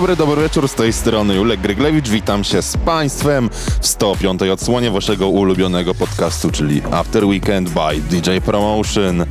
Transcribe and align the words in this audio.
dobry, 0.00 0.16
dobry 0.16 0.42
wieczór, 0.42 0.68
z 0.68 0.74
tej 0.74 0.92
strony 0.92 1.34
Julek 1.34 1.60
Gryglewicz, 1.60 2.08
witam 2.08 2.44
się 2.44 2.62
z 2.62 2.76
Państwem 2.76 3.50
w 3.80 3.86
105. 3.86 4.42
odsłonie 4.42 4.90
Waszego 4.90 5.28
ulubionego 5.28 5.94
podcastu, 5.94 6.50
czyli 6.50 6.82
After 6.90 7.24
Weekend 7.24 7.70
by 7.70 8.00
DJ 8.10 8.30
Promotion. 8.44 9.24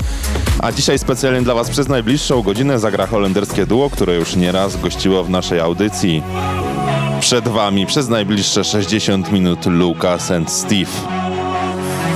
A 0.60 0.72
dzisiaj 0.72 1.00
specjalnie 1.00 1.42
dla 1.42 1.54
Was 1.54 1.70
przez 1.70 1.88
najbliższą 1.88 2.42
godzinę 2.42 2.80
zagra 2.80 3.08
holenderskie 3.08 3.66
duo, 3.66 3.90
które 3.90 4.16
już 4.16 4.36
nieraz 4.36 4.82
gościło 4.82 5.24
w 5.24 5.30
naszej 5.30 5.60
audycji. 5.60 6.24
Przed 7.20 7.48
Wami 7.48 7.86
przez 7.86 8.10
najbliższe 8.10 8.64
60 8.64 9.32
minut 9.32 9.66
Lucas 9.66 10.32
and 10.32 10.52
Steve. 10.52 10.92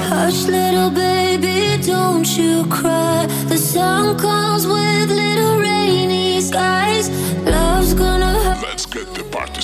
Hush, 0.10 0.46
little 0.46 0.92
baby, 0.92 1.78
don't 1.82 2.38
you 2.38 2.66
cry. 2.66 3.28
The 3.50 3.58
sun 3.58 4.16
comes 4.18 4.66
with 4.66 5.10
little 5.10 5.60
rainy 5.62 6.42
skies. 6.42 6.93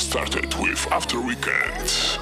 started 0.09 0.51
with 0.55 0.91
After 0.91 1.21
Weekend. 1.21 2.17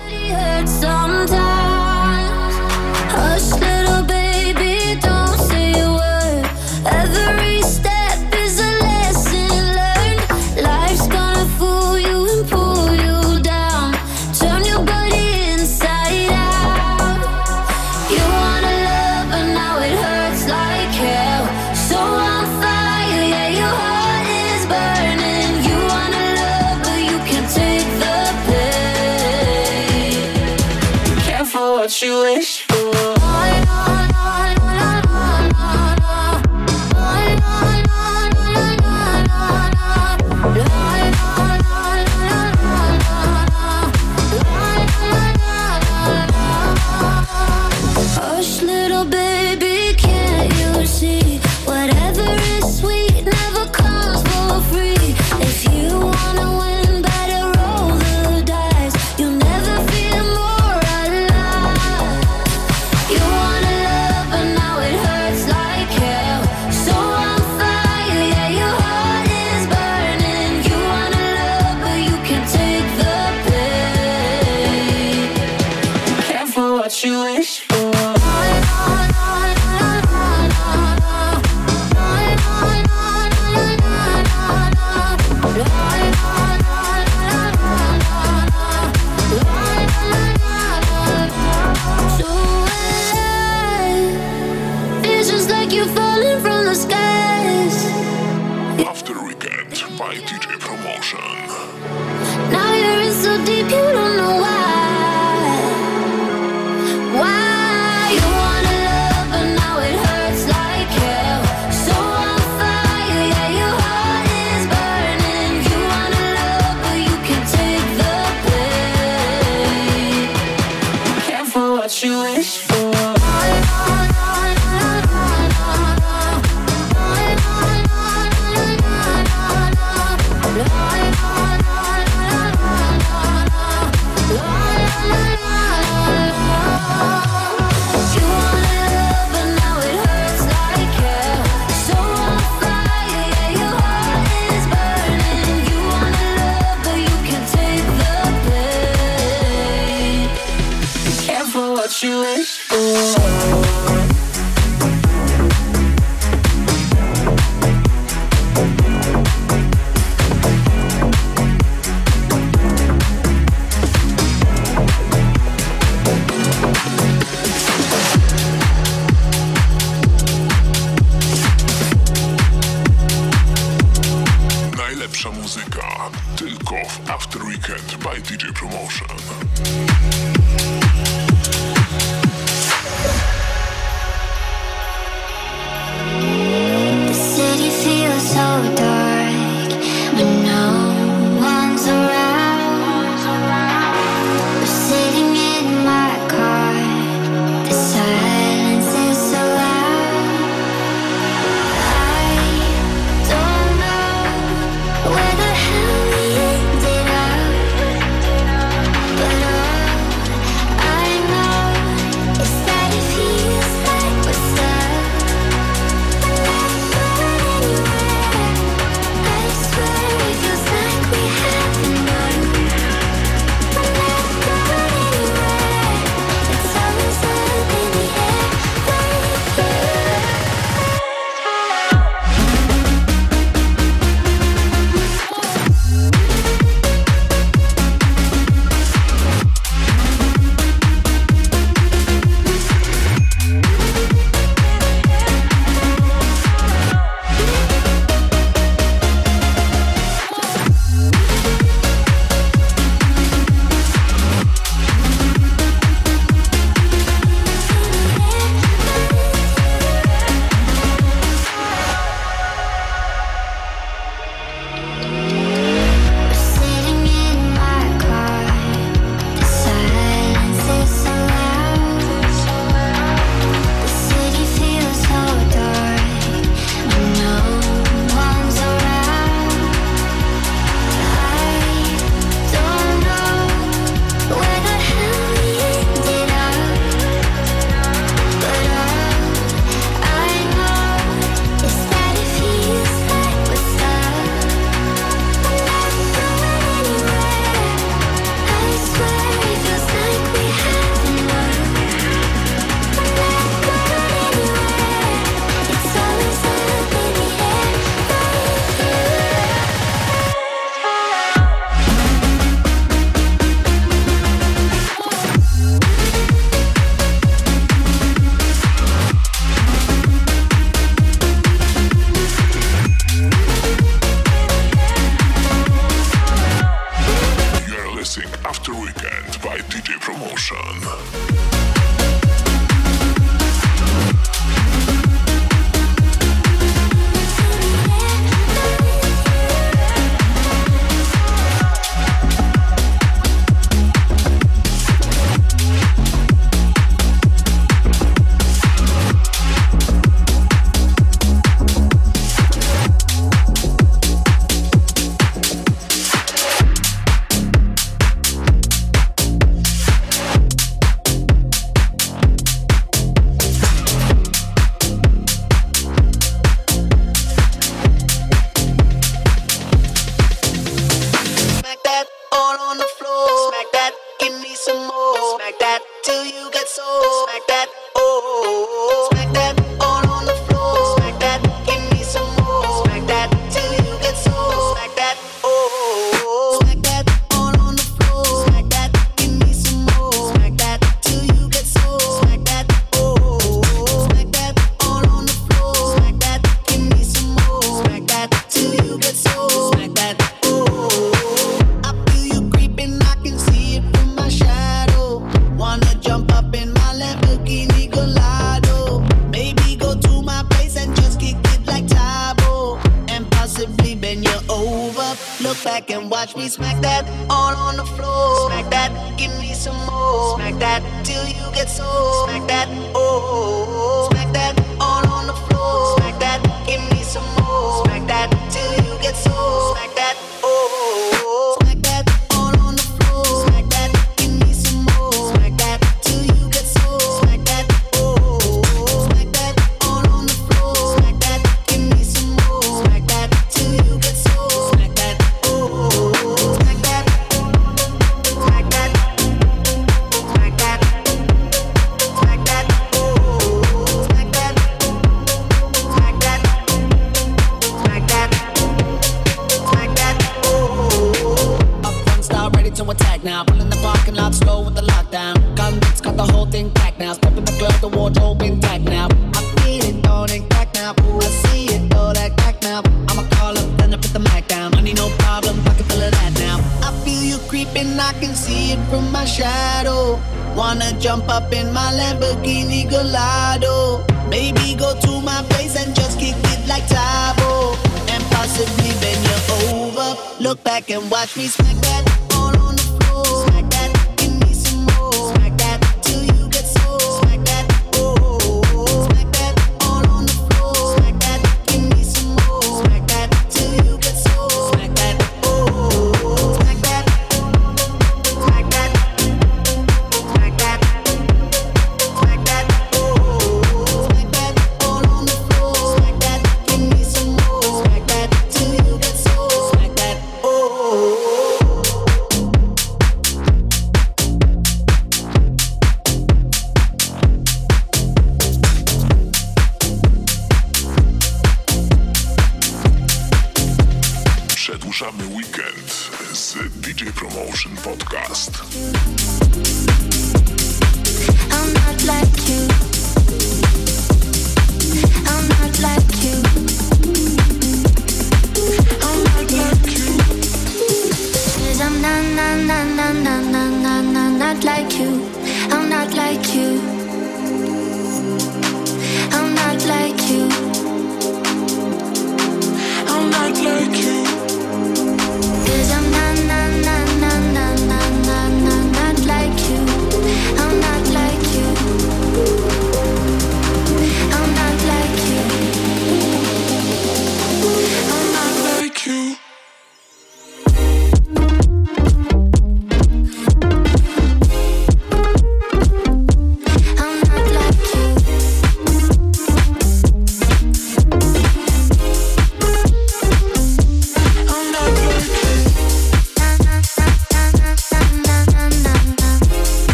said 491.88 492.27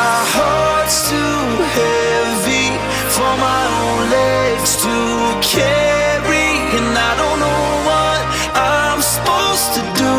My 0.00 0.24
heart's 0.36 1.10
too 1.12 1.44
heavy 1.76 2.68
for 3.12 3.32
my 3.48 3.62
own 3.80 4.00
legs 4.08 4.72
to 4.84 4.96
carry, 5.44 6.48
and 6.78 6.88
I 7.08 7.12
don't 7.20 7.38
know 7.44 7.64
what 7.88 8.22
I'm 8.56 9.02
supposed 9.14 9.68
to 9.76 9.82
do. 10.00 10.14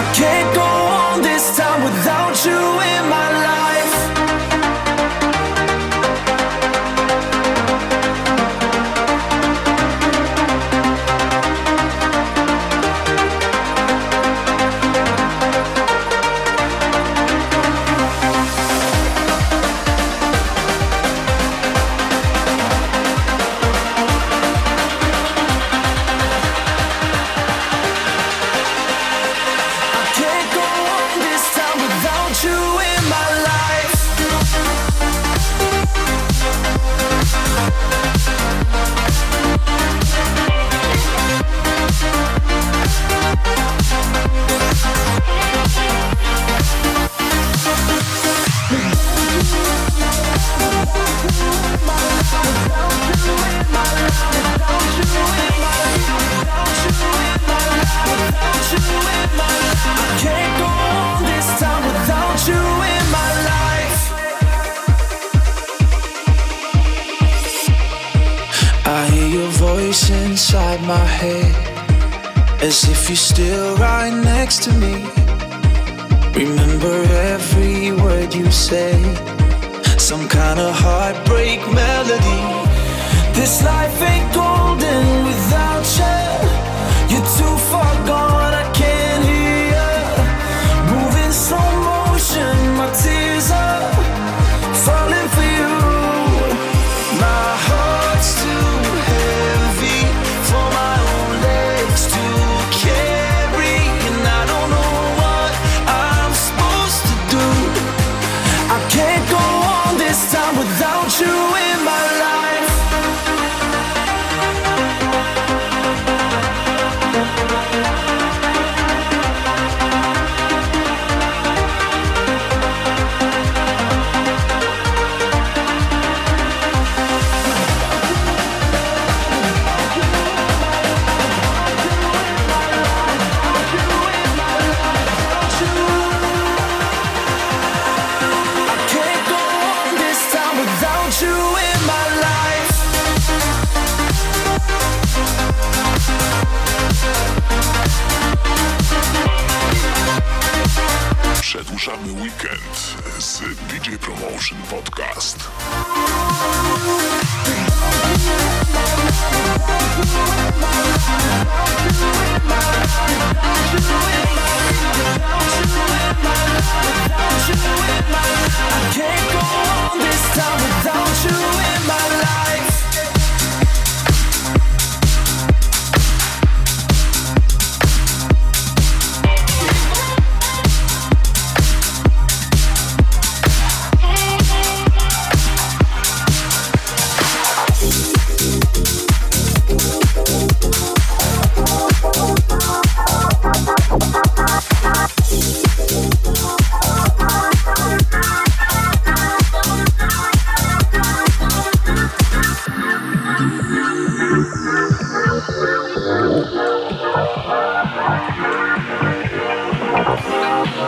I 0.00 0.02
can't 0.16 0.50
go 0.56 0.70
on 1.04 1.20
this 1.20 1.44
time 1.60 1.84
without 1.84 2.34
you 2.48 2.60
in 2.94 3.02
my 3.16 3.25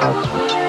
Thank. 0.01 0.68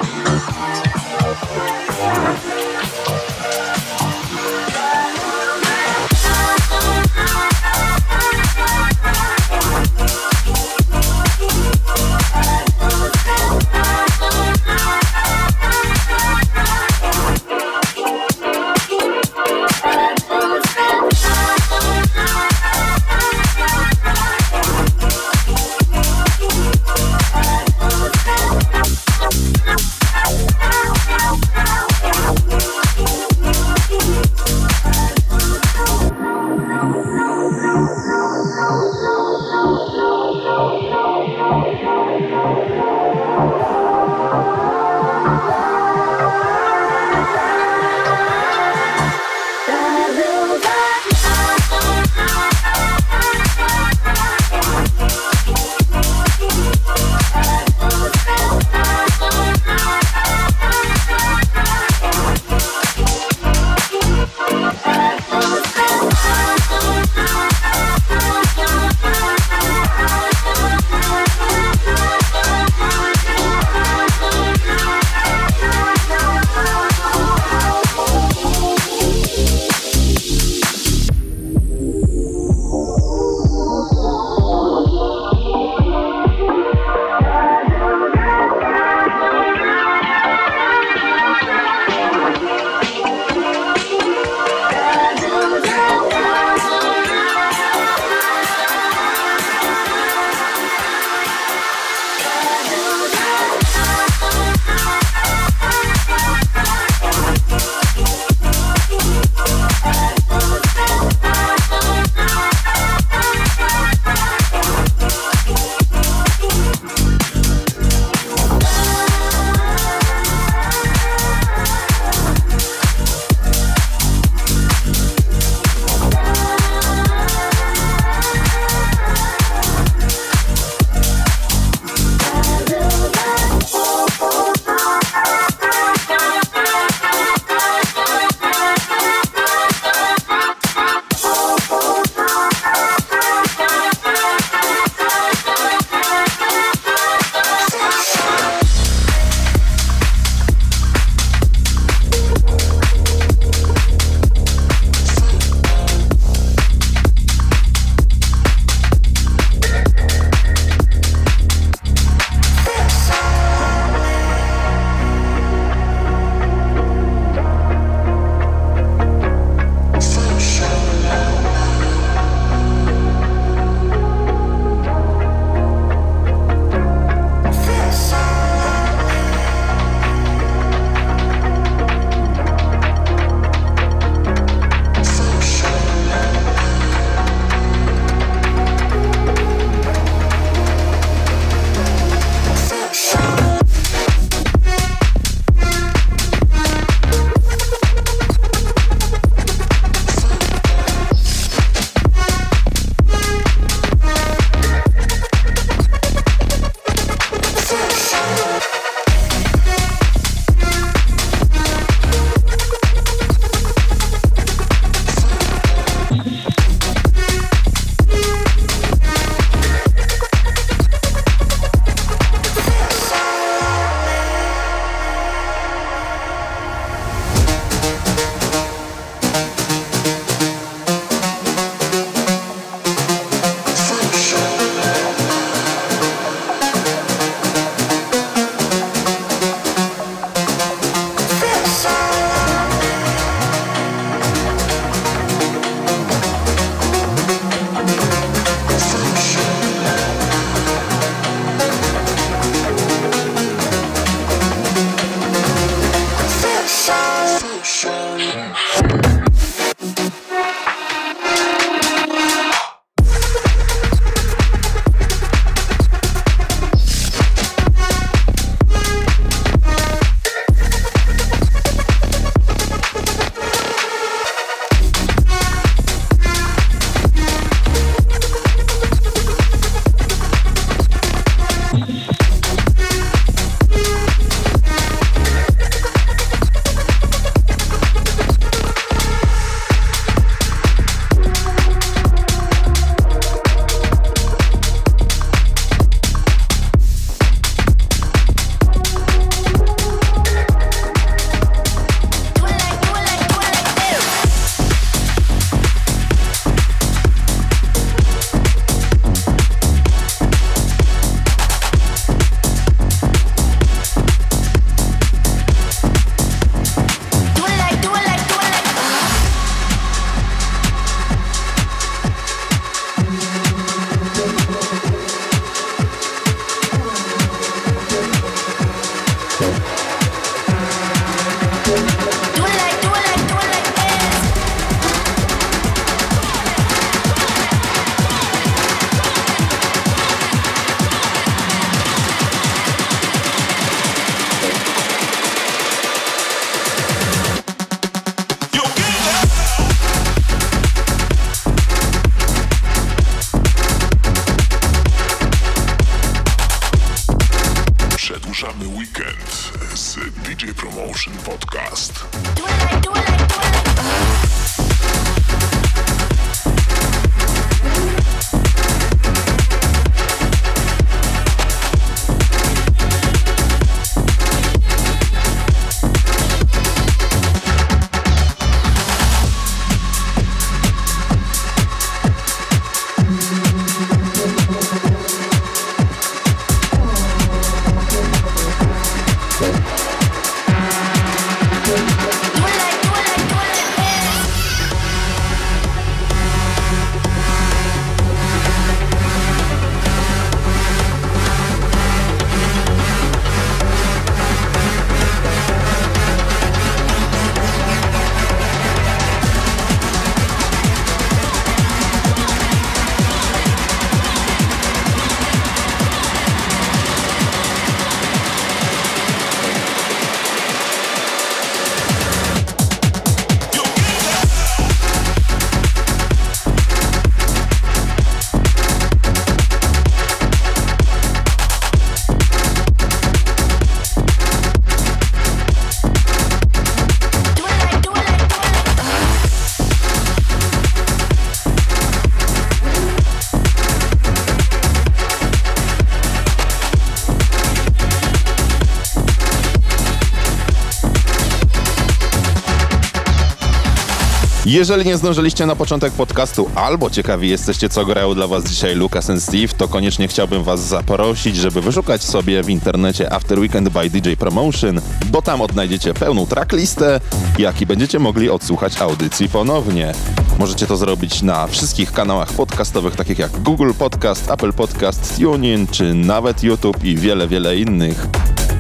Jeżeli 454.50 454.86
nie 454.86 454.98
zdążyliście 454.98 455.46
na 455.46 455.56
początek 455.56 455.94
podcastu 455.94 456.50
albo 456.56 456.90
ciekawi 456.90 457.30
jesteście, 457.30 457.70
co 457.70 457.86
grają 457.86 458.16
dla 458.16 458.28
was 458.28 458.44
dzisiaj 458.44 458.76
Lucas 458.76 459.10
and 459.10 459.24
Steve, 459.24 459.48
to 459.58 459.68
koniecznie 459.68 460.08
chciałbym 460.08 460.44
was 460.44 460.60
zaprosić, 460.60 461.36
żeby 461.36 461.62
wyszukać 461.62 462.04
sobie 462.04 462.44
w 462.44 462.50
internecie 462.50 463.14
After 463.14 463.40
Weekend 463.40 463.70
by 463.70 463.90
DJ 463.90 464.14
Promotion, 464.14 464.82
bo 465.06 465.22
tam 465.22 465.42
odnajdziecie 465.42 465.94
pełną 465.94 466.26
tracklistę, 466.26 467.00
jak 467.40 467.62
i 467.62 467.66
będziecie 467.66 468.00
mogli 468.00 468.30
odsłuchać 468.30 468.82
audycji 468.82 469.30
ponownie. 469.30 469.94
Możecie 470.40 470.68
to 470.68 470.78
zrobić 470.78 471.22
na 471.22 471.48
wszystkich 471.48 471.92
kanałach 471.92 472.34
podcastowych, 472.34 472.96
takich 472.96 473.20
jak 473.20 473.32
Google 473.32 473.72
Podcast, 473.80 474.32
Apple 474.32 474.54
Podcast, 474.54 475.18
TuneIn, 475.20 475.68
czy 475.68 475.94
nawet 475.94 476.44
YouTube 476.44 476.84
i 476.84 476.96
wiele, 476.96 477.28
wiele 477.28 477.58
innych. 477.58 478.08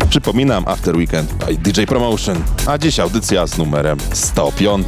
Przypominam 0.10 0.63
After 0.67 0.95
Weekend 0.95 1.34
by 1.34 1.58
DJ 1.58 1.84
Promotion, 1.84 2.38
a 2.65 2.78
dziś 2.78 2.99
audycja 2.99 3.47
z 3.47 3.58
numerem 3.58 3.97
105. 4.13 4.86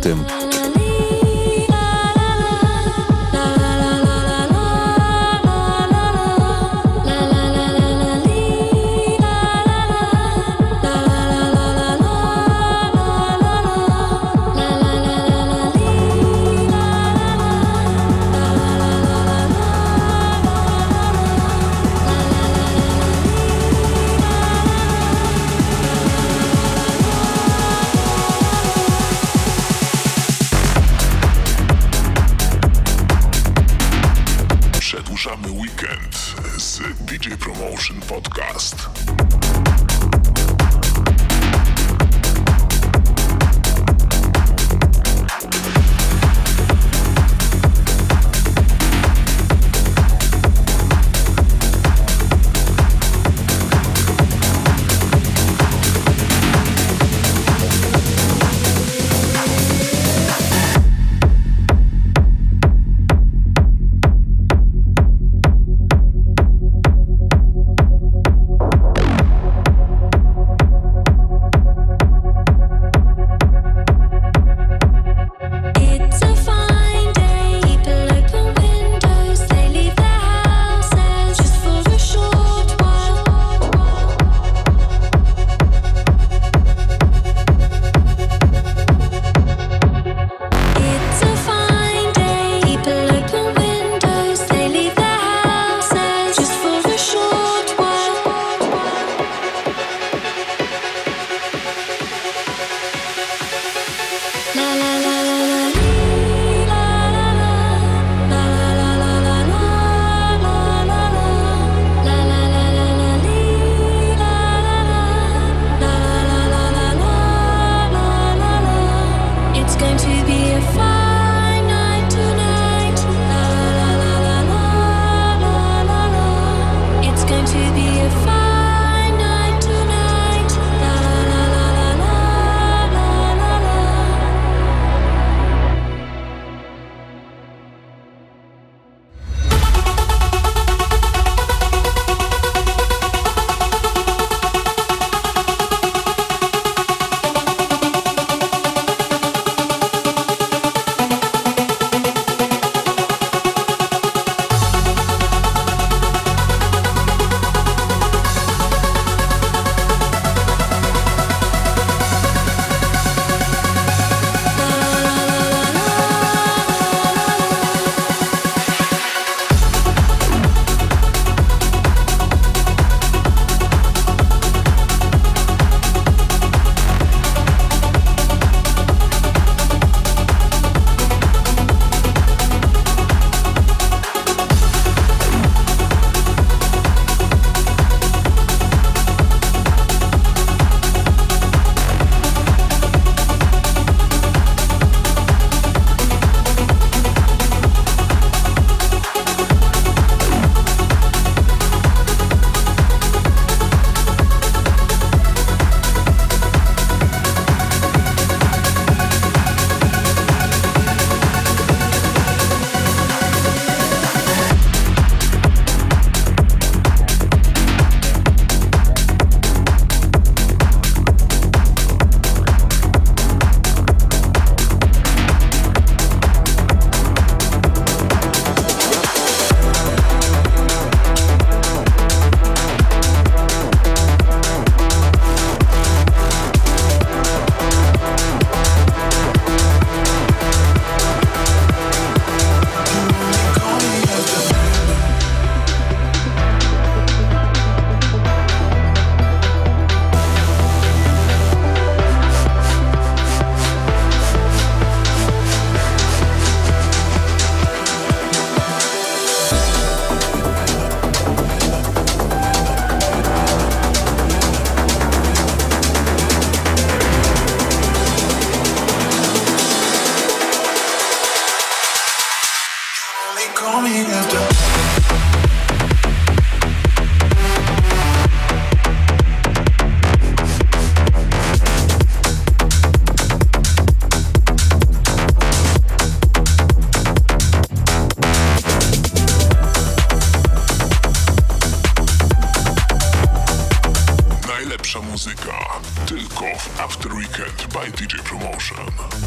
Shama. 298.74 299.22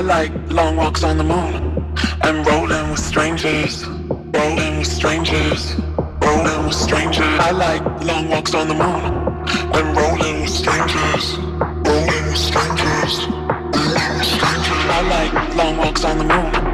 Like 0.00 0.32
long 0.50 0.76
walks 0.76 1.02
on 1.02 1.18
the 1.18 1.24
moon 1.24 1.94
and 2.22 2.46
rolling 2.46 2.90
with 2.90 3.00
strangers. 3.00 3.86
Rolling 3.86 4.78
with 4.78 4.86
strangers. 4.86 5.74
Rolling 6.22 6.66
with 6.66 6.74
strangers. 6.74 7.40
I 7.40 7.50
like 7.50 7.82
long 8.04 8.28
walks 8.28 8.54
on 8.54 8.68
the 8.68 8.74
moon 8.74 9.02
and 9.74 9.96
rolling 9.96 10.40
with 10.42 10.50
strangers. 10.50 11.38
Rolling 11.38 12.26
with 12.26 12.36
strangers. 12.36 13.26
Rolling 13.28 14.12
with 14.18 14.26
strangers. 14.26 14.84
I 14.98 15.00
like 15.08 15.56
long 15.56 15.76
walks 15.76 16.04
on 16.04 16.18
the 16.18 16.24
moon 16.24 16.70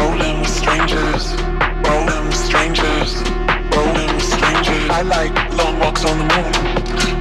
rolling 0.00 0.40
with 0.40 0.48
strangers. 0.48 1.34
Rolling 1.86 2.26
with 2.26 2.36
strangers. 2.36 3.22
Rolling 3.74 4.14
with 4.14 4.22
strangers. 4.22 4.90
I 4.90 5.02
like 5.02 5.32
long 5.56 5.78
walks 5.78 6.04
on 6.04 6.18
the 6.18 6.24
moon 6.24 7.19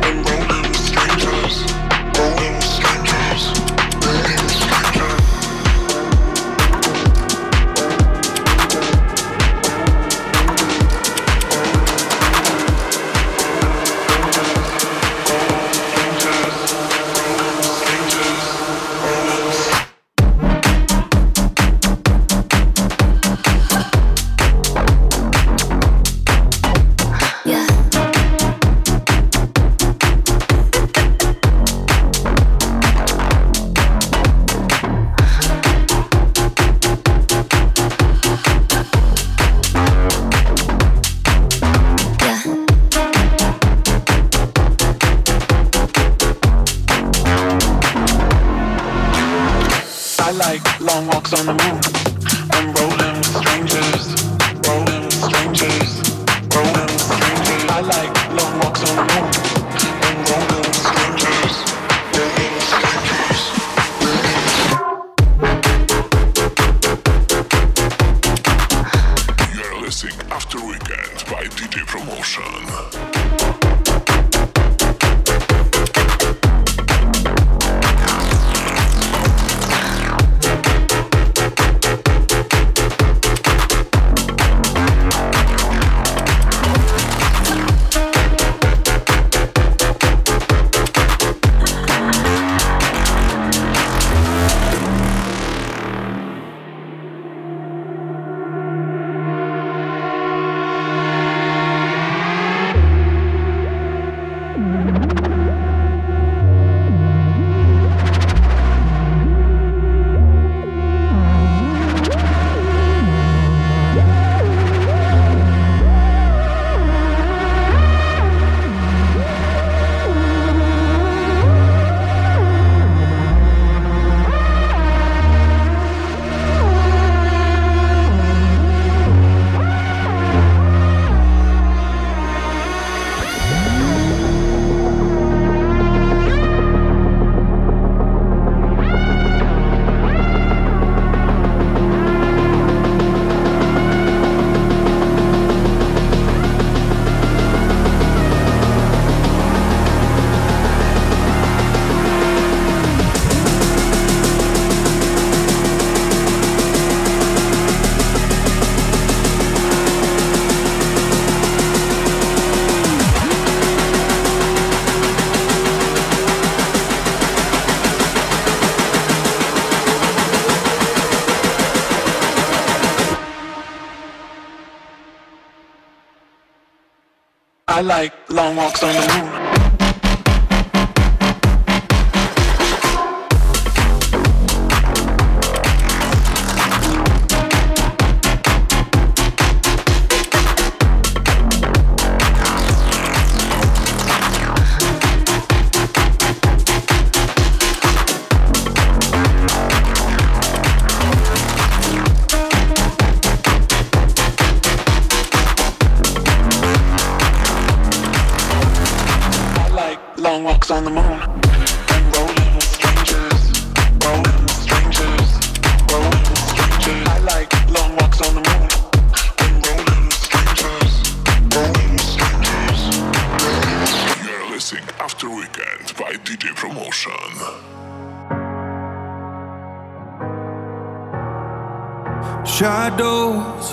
I 177.79 177.81
like 177.81 178.11
long 178.29 178.57
walks 178.57 178.83
on 178.83 178.93
the 178.93 179.23
moon. 179.23 179.28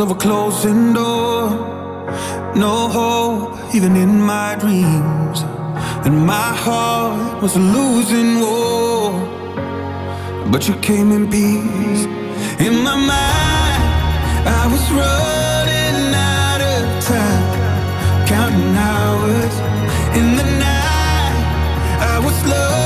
Of 0.07 0.13
a 0.13 0.21
closing 0.21 0.93
door. 0.93 1.51
No 2.55 2.89
hope, 2.99 3.75
even 3.75 3.97
in 3.97 4.21
my 4.21 4.55
dreams. 4.55 5.39
And 6.07 6.25
my 6.25 6.51
heart 6.65 7.43
was 7.43 7.57
losing 7.57 8.41
war. 8.41 9.11
But 10.53 10.69
you 10.69 10.75
came 10.77 11.11
in 11.11 11.25
peace. 11.29 12.05
In 12.67 12.75
my 12.89 12.97
mind, 13.13 13.83
I 14.61 14.65
was 14.73 14.85
running 15.01 15.99
out 16.15 16.61
of 16.75 16.83
time. 17.11 17.47
Counting 18.33 18.77
hours 18.91 19.55
in 20.19 20.27
the 20.39 20.47
night. 20.67 21.37
I 22.15 22.17
was 22.25 22.37
looking 22.45 22.86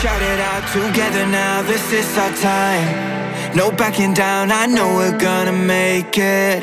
Shout 0.00 0.22
it 0.22 0.40
out 0.40 0.66
together 0.72 1.26
now, 1.26 1.60
this 1.60 1.92
is 1.92 2.16
our 2.16 2.32
time. 2.36 3.54
No 3.54 3.70
backing 3.70 4.14
down, 4.14 4.50
I 4.50 4.64
know 4.64 4.94
we're 4.94 5.18
gonna 5.18 5.52
make 5.52 6.16
it. 6.16 6.62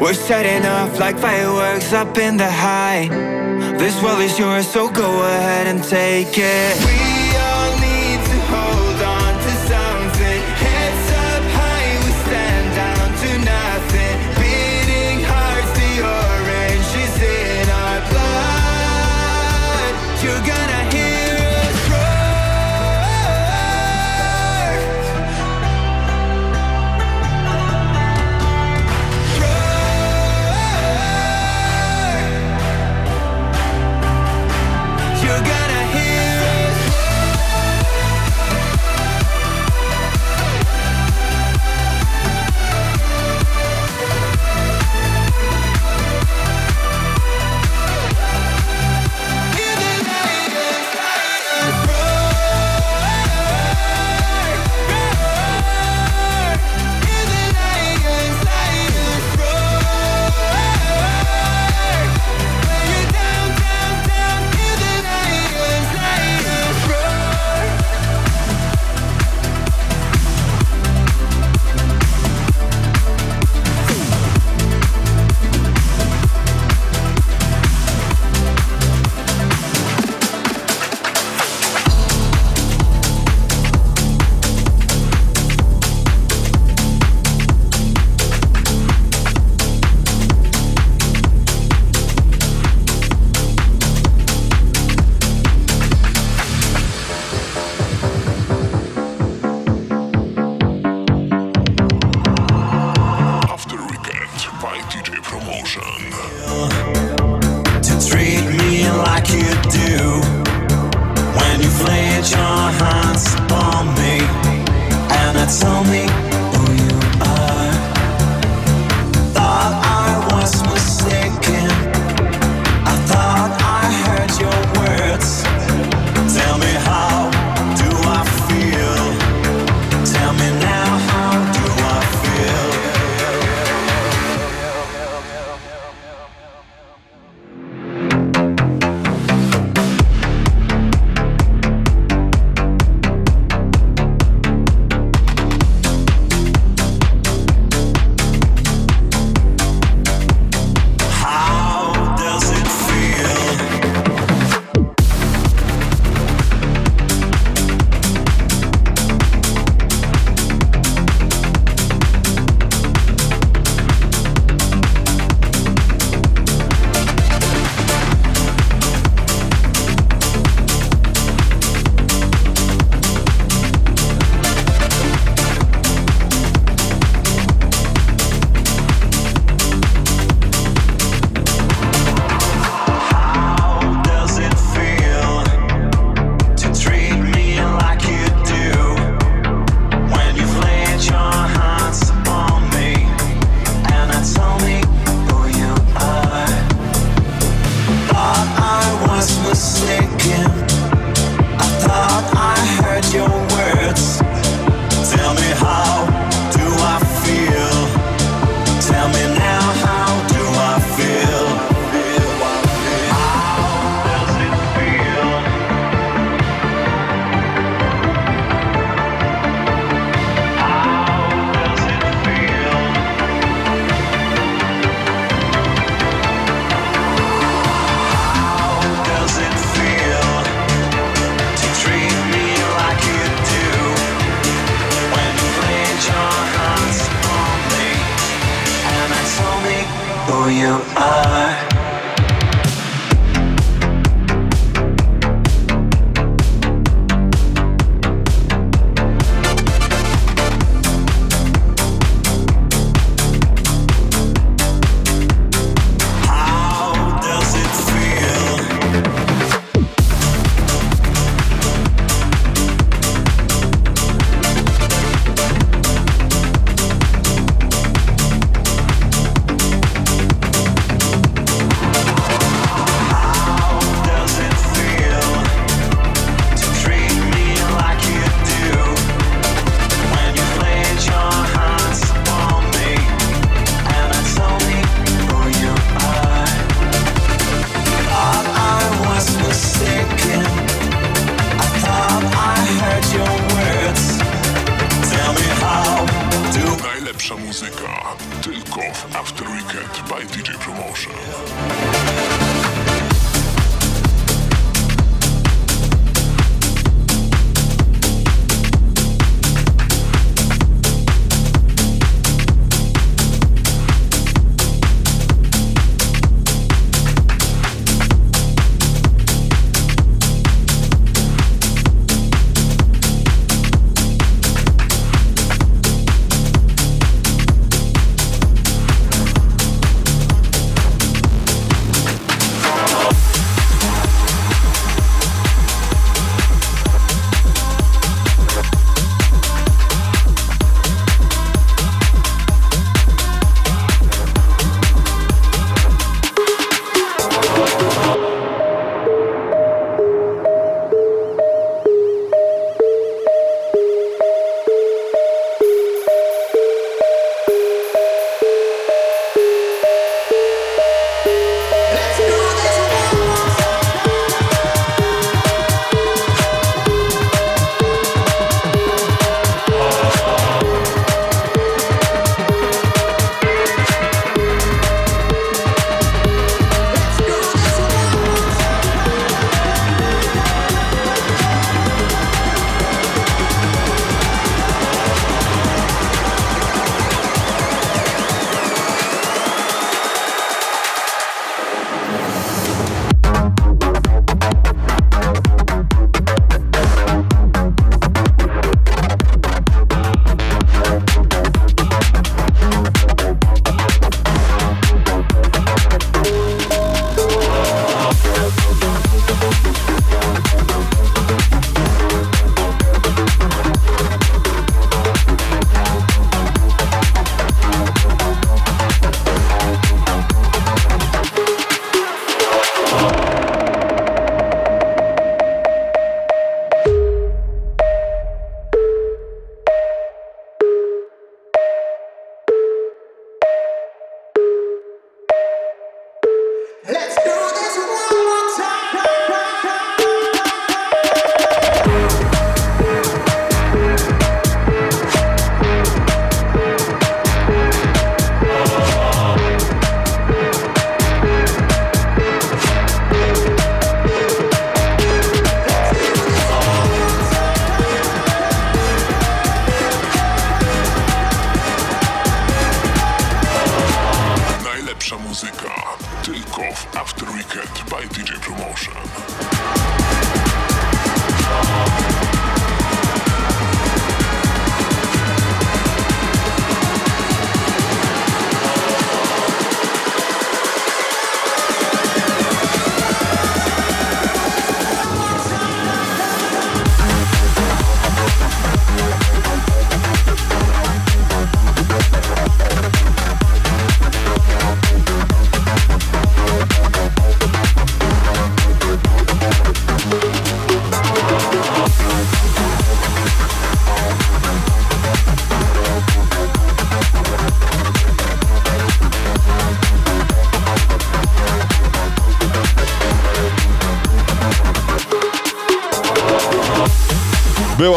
We're 0.00 0.12
setting 0.12 0.66
off 0.66 0.98
like 0.98 1.16
fireworks 1.16 1.92
up 1.92 2.18
in 2.18 2.36
the 2.36 2.50
high. 2.50 3.06
This 3.78 4.02
world 4.02 4.22
is 4.22 4.36
yours, 4.40 4.66
so 4.66 4.88
go 4.90 5.22
ahead 5.22 5.68
and 5.68 5.84
take 5.84 6.36
it. 6.36 6.76
We 6.84 7.13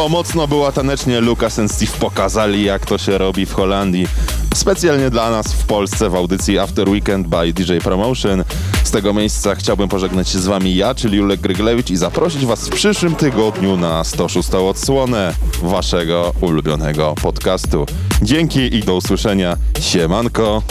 Mocno, 0.10 0.48
było 0.48 0.72
tanecznie. 0.72 1.22
Lucas 1.22 1.60
and 1.60 1.72
Steve 1.72 1.92
pokazali, 2.00 2.64
jak 2.64 2.86
to 2.86 2.98
się 2.98 3.18
robi 3.18 3.46
w 3.46 3.54
Holandii. 3.54 4.08
Specjalnie 4.56 5.10
dla 5.10 5.32
nas 5.32 5.54
w 5.54 5.66
Polsce 5.66 6.10
w 6.10 6.16
audycji 6.16 6.60
After 6.60 6.90
Weekend 6.90 7.28
by 7.28 7.54
DJ 7.54 7.78
Promotion. 7.78 8.44
Z 8.84 8.92
tego 8.92 9.14
miejsca 9.14 9.56
chciałbym 9.56 9.90
pożegnać 9.90 10.30
się 10.30 10.40
z 10.40 10.46
wami 10.46 10.76
ja, 10.76 10.96
czyli 10.96 11.18
Julek 11.18 11.40
Gryglewicz 11.40 11.90
i 11.90 11.98
zaprosić 11.98 12.46
was 12.46 12.68
w 12.68 12.70
przyszłym 12.70 13.16
tygodniu 13.16 13.78
na 13.78 14.04
106 14.04 14.50
odsłonę 14.54 15.34
waszego 15.62 16.34
ulubionego 16.42 17.16
podcastu. 17.22 17.86
Dzięki 18.22 18.76
i 18.76 18.84
do 18.84 18.96
usłyszenia. 18.96 19.58
Siemanko. 19.80 20.62